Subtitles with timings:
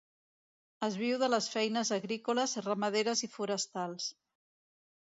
[0.87, 4.11] Es viu de les feines agrícoles, ramaderes i forestals.